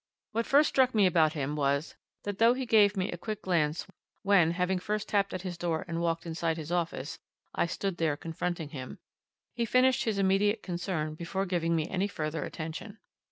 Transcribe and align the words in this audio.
What 0.31 0.47
first 0.47 0.67
struck 0.69 0.95
me 0.95 1.05
about 1.05 1.33
him 1.33 1.55
was, 1.55 1.95
that 2.23 2.39
though 2.39 2.55
he 2.55 2.65
gave 2.65 2.97
me 2.97 3.11
a 3.11 3.19
quick 3.19 3.43
glance 3.43 3.85
when, 4.23 4.49
having 4.49 4.79
first 4.79 5.07
tapped 5.09 5.31
at 5.31 5.43
his 5.43 5.59
door 5.59 5.85
and 5.87 6.01
walked 6.01 6.25
inside 6.25 6.57
his 6.57 6.71
office, 6.71 7.19
I 7.53 7.67
stood 7.67 7.97
there 7.97 8.17
confronting 8.17 8.69
him, 8.69 8.97
he 9.53 9.63
finished 9.63 10.05
his 10.05 10.17
immediate 10.17 10.63
concern 10.63 11.13
before 11.13 11.45
giving 11.45 11.75
me 11.75 11.87
any 11.87 12.07
further 12.07 12.43
attention. 12.43 12.97